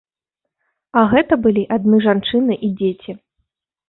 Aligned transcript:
А 1.01 1.03
гэта 1.11 1.37
былі 1.43 1.63
адны 1.77 1.99
жанчыны 2.05 2.57
і 2.69 2.71
дзеці. 2.81 3.11